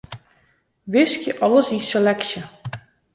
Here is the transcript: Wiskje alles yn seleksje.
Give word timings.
Wiskje 0.93 1.31
alles 1.45 1.67
yn 1.75 1.81
seleksje. 1.89 2.41